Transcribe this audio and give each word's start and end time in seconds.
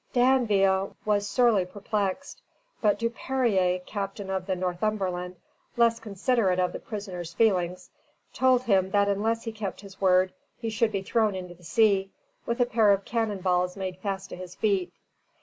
D'Anville 0.13 0.95
was 1.05 1.27
sorely 1.29 1.63
perplexed; 1.63 2.41
but 2.81 2.97
Duperrier, 2.97 3.85
captain 3.85 4.31
of 4.31 4.47
the 4.47 4.55
"Northumberland," 4.55 5.35
less 5.77 5.99
considerate 5.99 6.57
of 6.59 6.73
the 6.73 6.79
prisoner's 6.79 7.35
feelings, 7.35 7.91
told 8.33 8.63
him 8.63 8.89
that 8.89 9.07
unless 9.07 9.43
he 9.43 9.51
kept 9.51 9.81
his 9.81 10.01
word 10.01 10.33
he 10.57 10.71
should 10.71 10.91
be 10.91 11.03
thrown 11.03 11.35
into 11.35 11.53
the 11.53 11.63
sea, 11.63 12.09
with 12.47 12.59
a 12.59 12.65
pair 12.65 12.89
of 12.91 13.05
cannon 13.05 13.41
balls 13.41 13.77
made 13.77 13.95
fast 13.99 14.31
to 14.31 14.35
his 14.35 14.55
feet. 14.55 14.91